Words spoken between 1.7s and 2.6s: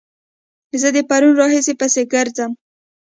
پسې ګرځم